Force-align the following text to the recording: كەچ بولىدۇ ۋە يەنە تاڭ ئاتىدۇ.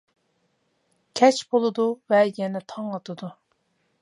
كەچ 1.21 1.43
بولىدۇ 1.51 1.87
ۋە 2.15 2.23
يەنە 2.41 2.65
تاڭ 2.75 2.93
ئاتىدۇ. 2.97 3.35